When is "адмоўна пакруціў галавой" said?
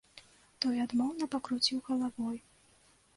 0.85-2.37